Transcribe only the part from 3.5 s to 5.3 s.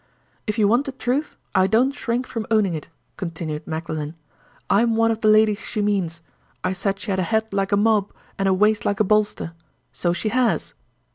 Magdalen. "I'm one of the